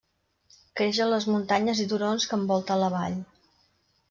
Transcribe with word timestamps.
Creix 0.79 1.01
en 1.05 1.11
les 1.11 1.27
muntanyes 1.33 1.83
i 1.83 1.87
turons 1.93 2.27
que 2.33 2.39
envolten 2.43 2.83
la 2.87 2.91
vall. 2.97 3.21